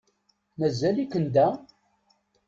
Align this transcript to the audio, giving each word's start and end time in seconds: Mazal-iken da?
Mazal-iken 0.57 1.25
da? 1.33 1.47